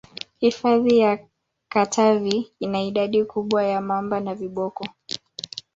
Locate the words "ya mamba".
3.63-4.19